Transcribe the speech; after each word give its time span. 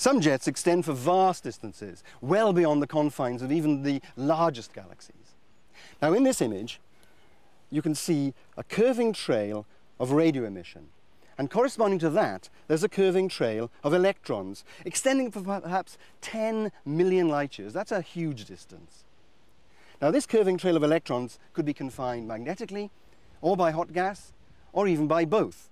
Some 0.00 0.22
jets 0.22 0.48
extend 0.48 0.86
for 0.86 0.94
vast 0.94 1.44
distances, 1.44 2.02
well 2.22 2.54
beyond 2.54 2.80
the 2.80 2.86
confines 2.86 3.42
of 3.42 3.52
even 3.52 3.82
the 3.82 4.00
largest 4.16 4.72
galaxies. 4.72 5.34
Now, 6.00 6.14
in 6.14 6.22
this 6.22 6.40
image, 6.40 6.80
you 7.68 7.82
can 7.82 7.94
see 7.94 8.32
a 8.56 8.64
curving 8.64 9.12
trail 9.12 9.66
of 9.98 10.12
radio 10.12 10.46
emission. 10.46 10.88
And 11.36 11.50
corresponding 11.50 11.98
to 11.98 12.08
that, 12.08 12.48
there's 12.66 12.82
a 12.82 12.88
curving 12.88 13.28
trail 13.28 13.70
of 13.84 13.92
electrons, 13.92 14.64
extending 14.86 15.30
for 15.30 15.42
perhaps 15.42 15.98
10 16.22 16.72
million 16.86 17.28
light 17.28 17.58
years. 17.58 17.74
That's 17.74 17.92
a 17.92 18.00
huge 18.00 18.46
distance. 18.46 19.04
Now, 20.00 20.10
this 20.10 20.24
curving 20.24 20.56
trail 20.56 20.78
of 20.78 20.82
electrons 20.82 21.38
could 21.52 21.66
be 21.66 21.74
confined 21.74 22.26
magnetically, 22.26 22.90
or 23.42 23.54
by 23.54 23.70
hot 23.70 23.92
gas, 23.92 24.32
or 24.72 24.88
even 24.88 25.06
by 25.06 25.26
both. 25.26 25.68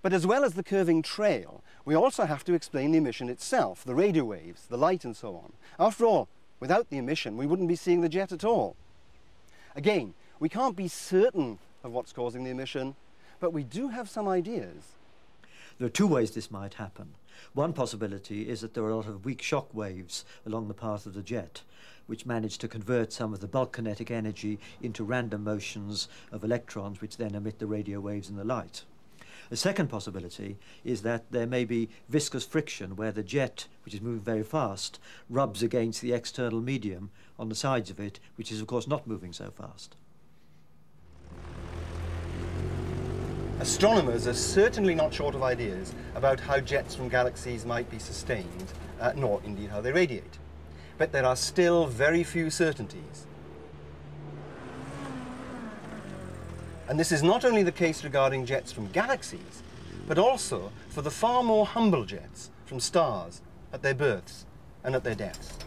But 0.00 0.12
as 0.12 0.24
well 0.24 0.44
as 0.44 0.54
the 0.54 0.62
curving 0.62 1.02
trail, 1.02 1.60
we 1.88 1.94
also 1.94 2.26
have 2.26 2.44
to 2.44 2.52
explain 2.52 2.92
the 2.92 2.98
emission 2.98 3.30
itself, 3.30 3.82
the 3.82 3.94
radio 3.94 4.22
waves, 4.22 4.66
the 4.66 4.76
light 4.76 5.06
and 5.06 5.16
so 5.16 5.34
on. 5.34 5.54
After 5.80 6.04
all, 6.04 6.28
without 6.60 6.90
the 6.90 6.98
emission, 6.98 7.38
we 7.38 7.46
wouldn't 7.46 7.66
be 7.66 7.76
seeing 7.76 8.02
the 8.02 8.10
jet 8.10 8.30
at 8.30 8.44
all. 8.44 8.76
Again, 9.74 10.12
we 10.38 10.50
can't 10.50 10.76
be 10.76 10.86
certain 10.86 11.58
of 11.82 11.92
what's 11.92 12.12
causing 12.12 12.44
the 12.44 12.50
emission, 12.50 12.94
but 13.40 13.54
we 13.54 13.64
do 13.64 13.88
have 13.88 14.10
some 14.10 14.28
ideas. 14.28 14.96
There 15.78 15.86
are 15.86 15.88
two 15.88 16.06
ways 16.06 16.32
this 16.32 16.50
might 16.50 16.74
happen. 16.74 17.14
One 17.54 17.72
possibility 17.72 18.50
is 18.50 18.60
that 18.60 18.74
there 18.74 18.84
are 18.84 18.90
a 18.90 18.96
lot 18.96 19.08
of 19.08 19.24
weak 19.24 19.40
shock 19.40 19.72
waves 19.72 20.26
along 20.44 20.68
the 20.68 20.74
path 20.74 21.06
of 21.06 21.14
the 21.14 21.22
jet, 21.22 21.62
which 22.06 22.26
manage 22.26 22.58
to 22.58 22.68
convert 22.68 23.14
some 23.14 23.32
of 23.32 23.40
the 23.40 23.48
bulk 23.48 23.72
kinetic 23.72 24.10
energy 24.10 24.58
into 24.82 25.04
random 25.04 25.42
motions 25.42 26.06
of 26.32 26.44
electrons, 26.44 27.00
which 27.00 27.16
then 27.16 27.34
emit 27.34 27.58
the 27.58 27.66
radio 27.66 27.98
waves 27.98 28.28
and 28.28 28.38
the 28.38 28.44
light. 28.44 28.84
The 29.50 29.56
second 29.56 29.88
possibility 29.88 30.58
is 30.84 31.02
that 31.02 31.30
there 31.30 31.46
may 31.46 31.64
be 31.64 31.88
viscous 32.08 32.44
friction 32.44 32.96
where 32.96 33.12
the 33.12 33.22
jet, 33.22 33.66
which 33.84 33.94
is 33.94 34.00
moving 34.00 34.20
very 34.20 34.42
fast, 34.42 34.98
rubs 35.30 35.62
against 35.62 36.02
the 36.02 36.12
external 36.12 36.60
medium 36.60 37.10
on 37.38 37.48
the 37.48 37.54
sides 37.54 37.88
of 37.90 37.98
it, 37.98 38.20
which 38.36 38.52
is 38.52 38.60
of 38.60 38.66
course 38.66 38.86
not 38.86 39.06
moving 39.06 39.32
so 39.32 39.50
fast. 39.50 39.96
Astronomers 43.60 44.28
are 44.28 44.34
certainly 44.34 44.94
not 44.94 45.12
short 45.12 45.34
of 45.34 45.42
ideas 45.42 45.92
about 46.14 46.38
how 46.38 46.60
jets 46.60 46.94
from 46.94 47.08
galaxies 47.08 47.64
might 47.66 47.90
be 47.90 47.98
sustained, 47.98 48.72
uh, 49.00 49.12
nor 49.16 49.40
indeed 49.44 49.70
how 49.70 49.80
they 49.80 49.92
radiate. 49.92 50.38
But 50.96 51.10
there 51.10 51.24
are 51.24 51.34
still 51.34 51.86
very 51.86 52.22
few 52.22 52.50
certainties. 52.50 53.26
And 56.88 56.98
this 56.98 57.12
is 57.12 57.22
not 57.22 57.44
only 57.44 57.62
the 57.62 57.72
case 57.72 58.02
regarding 58.02 58.46
jets 58.46 58.72
from 58.72 58.88
galaxies, 58.88 59.62
but 60.06 60.18
also 60.18 60.72
for 60.88 61.02
the 61.02 61.10
far 61.10 61.42
more 61.42 61.66
humble 61.66 62.06
jets 62.06 62.50
from 62.64 62.80
stars 62.80 63.42
at 63.74 63.82
their 63.82 63.94
births 63.94 64.46
and 64.82 64.94
at 64.94 65.04
their 65.04 65.14
deaths. 65.14 65.58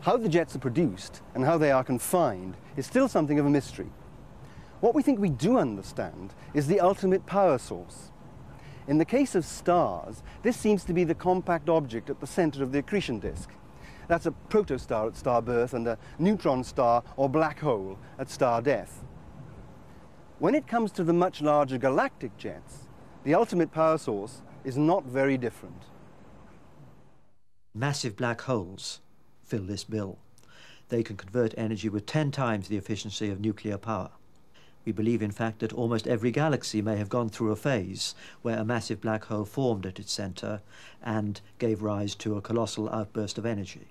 How 0.00 0.16
the 0.16 0.28
jets 0.28 0.56
are 0.56 0.60
produced 0.60 1.20
and 1.34 1.44
how 1.44 1.56
they 1.56 1.70
are 1.70 1.84
confined 1.84 2.56
is 2.76 2.84
still 2.84 3.06
something 3.06 3.38
of 3.38 3.46
a 3.46 3.50
mystery. 3.50 3.90
What 4.80 4.94
we 4.94 5.02
think 5.02 5.20
we 5.20 5.28
do 5.28 5.58
understand 5.58 6.34
is 6.54 6.66
the 6.66 6.80
ultimate 6.80 7.26
power 7.26 7.58
source. 7.58 8.10
In 8.90 8.98
the 8.98 9.04
case 9.04 9.36
of 9.36 9.44
stars, 9.44 10.24
this 10.42 10.56
seems 10.56 10.82
to 10.82 10.92
be 10.92 11.04
the 11.04 11.14
compact 11.14 11.68
object 11.68 12.10
at 12.10 12.18
the 12.18 12.26
center 12.26 12.64
of 12.64 12.72
the 12.72 12.80
accretion 12.80 13.20
disk. 13.20 13.50
That's 14.08 14.26
a 14.26 14.34
protostar 14.48 15.06
at 15.06 15.16
star 15.16 15.40
birth 15.40 15.74
and 15.74 15.86
a 15.86 15.96
neutron 16.18 16.64
star 16.64 17.04
or 17.16 17.28
black 17.28 17.60
hole 17.60 18.00
at 18.18 18.28
star 18.28 18.60
death. 18.60 19.04
When 20.40 20.56
it 20.56 20.66
comes 20.66 20.90
to 20.92 21.04
the 21.04 21.12
much 21.12 21.40
larger 21.40 21.78
galactic 21.78 22.36
jets, 22.36 22.88
the 23.22 23.32
ultimate 23.32 23.70
power 23.70 23.96
source 23.96 24.42
is 24.64 24.76
not 24.76 25.04
very 25.04 25.38
different. 25.38 25.84
Massive 27.72 28.16
black 28.16 28.40
holes 28.40 28.98
fill 29.44 29.62
this 29.62 29.84
bill. 29.84 30.18
They 30.88 31.04
can 31.04 31.16
convert 31.16 31.54
energy 31.56 31.88
with 31.88 32.06
10 32.06 32.32
times 32.32 32.66
the 32.66 32.76
efficiency 32.76 33.30
of 33.30 33.38
nuclear 33.38 33.78
power. 33.78 34.10
We 34.84 34.92
believe, 34.92 35.22
in 35.22 35.30
fact, 35.30 35.58
that 35.60 35.72
almost 35.72 36.06
every 36.06 36.30
galaxy 36.30 36.80
may 36.80 36.96
have 36.96 37.08
gone 37.08 37.28
through 37.28 37.52
a 37.52 37.56
phase 37.56 38.14
where 38.42 38.58
a 38.58 38.64
massive 38.64 39.00
black 39.00 39.24
hole 39.24 39.44
formed 39.44 39.84
at 39.84 39.98
its 39.98 40.12
center 40.12 40.62
and 41.02 41.40
gave 41.58 41.82
rise 41.82 42.14
to 42.16 42.36
a 42.36 42.40
colossal 42.40 42.88
outburst 42.88 43.36
of 43.36 43.44
energy. 43.44 43.88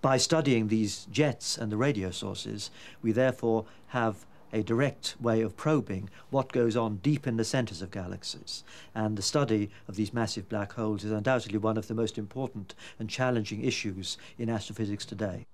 By 0.00 0.16
studying 0.16 0.66
these 0.66 1.06
jets 1.12 1.56
and 1.56 1.70
the 1.70 1.76
radio 1.76 2.10
sources, 2.10 2.70
we 3.02 3.12
therefore 3.12 3.64
have 3.88 4.26
a 4.52 4.62
direct 4.62 5.14
way 5.20 5.40
of 5.40 5.56
probing 5.56 6.10
what 6.30 6.52
goes 6.52 6.76
on 6.76 6.96
deep 6.96 7.26
in 7.26 7.36
the 7.36 7.44
centers 7.44 7.80
of 7.80 7.90
galaxies. 7.90 8.64
And 8.94 9.16
the 9.16 9.22
study 9.22 9.70
of 9.88 9.96
these 9.96 10.12
massive 10.12 10.48
black 10.48 10.72
holes 10.72 11.04
is 11.04 11.12
undoubtedly 11.12 11.58
one 11.58 11.76
of 11.76 11.86
the 11.86 11.94
most 11.94 12.18
important 12.18 12.74
and 12.98 13.08
challenging 13.08 13.64
issues 13.64 14.18
in 14.38 14.50
astrophysics 14.50 15.06
today. 15.06 15.46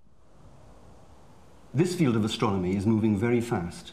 This 1.73 1.95
field 1.95 2.17
of 2.17 2.25
astronomy 2.25 2.75
is 2.75 2.87
moving 2.87 3.17
very 3.17 3.41
fast. 3.41 3.93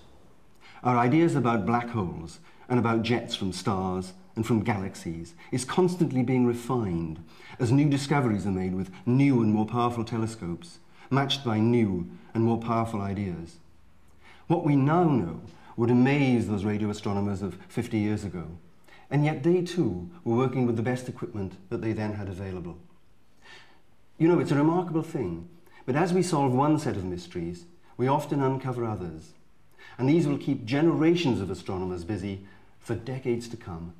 Our 0.86 1.00
ideas 1.00 1.36
about 1.36 1.66
black 1.66 1.90
holes 1.90 2.38
and 2.70 2.78
about 2.78 3.02
jets 3.02 3.36
from 3.36 3.52
stars 3.52 4.14
and 4.36 4.46
from 4.46 4.64
galaxies 4.64 5.34
is 5.52 5.66
constantly 5.66 6.22
being 6.22 6.46
refined 6.46 7.24
as 7.60 7.72
new 7.72 7.90
discoveries 7.90 8.46
are 8.46 8.52
made 8.52 8.76
with 8.76 8.92
new 9.04 9.42
and 9.42 9.52
more 9.52 9.66
powerful 9.66 10.04
telescopes, 10.04 10.78
matched 11.10 11.44
by 11.44 11.58
new 11.58 12.08
and 12.36 12.44
more 12.44 12.60
powerful 12.60 13.02
ideas. 13.02 13.56
What 14.46 14.64
we 14.64 14.76
now 14.76 15.06
know 15.06 15.42
would 15.76 15.90
amaze 15.90 16.48
those 16.48 16.64
radio 16.64 16.92
astronomers 16.92 17.42
of 17.42 17.58
50 17.68 17.98
years 17.98 18.24
ago, 18.24 18.46
and 19.10 19.26
yet 19.26 19.42
they 19.42 19.64
too 19.64 20.12
were 20.24 20.36
working 20.36 20.68
with 20.68 20.76
the 20.76 20.84
best 20.84 21.10
equipment 21.10 21.54
that 21.70 21.82
they 21.82 21.94
then 21.94 22.14
had 22.14 22.30
available. 22.30 22.78
You 24.20 24.28
know, 24.28 24.38
it's 24.38 24.52
a 24.52 24.56
remarkable 24.56 25.02
thing, 25.02 25.50
but 25.88 25.96
as 25.96 26.14
we 26.14 26.22
solve 26.22 26.54
one 26.54 26.78
set 26.78 26.96
of 26.96 27.04
mysteries, 27.04 27.66
we 27.98 28.08
often 28.08 28.40
uncover 28.40 28.86
others, 28.86 29.34
and 29.98 30.10
these 30.10 30.28
will 30.28 30.38
keep 30.38 30.66
generations 30.66 31.42
of 31.42 31.50
astronomers 31.50 32.04
busy 32.04 32.46
for 32.80 32.96
decades 32.96 33.48
to 33.50 33.58
come. 33.58 33.94